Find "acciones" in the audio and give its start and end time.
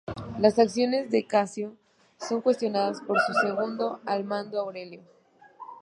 0.57-1.11